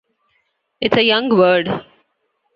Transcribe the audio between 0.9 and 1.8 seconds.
a young word.